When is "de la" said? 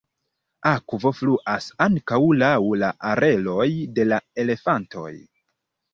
3.99-4.19